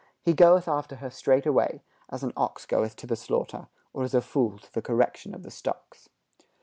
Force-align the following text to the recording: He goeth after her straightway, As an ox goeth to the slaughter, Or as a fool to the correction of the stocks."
He 0.23 0.33
goeth 0.33 0.67
after 0.67 0.95
her 0.95 1.11
straightway, 1.11 1.83
As 2.09 2.23
an 2.23 2.33
ox 2.35 2.65
goeth 2.65 2.95
to 2.95 3.05
the 3.05 3.15
slaughter, 3.15 3.67
Or 3.93 4.01
as 4.03 4.15
a 4.15 4.21
fool 4.21 4.57
to 4.57 4.73
the 4.73 4.81
correction 4.81 5.35
of 5.35 5.43
the 5.43 5.51
stocks." 5.51 6.09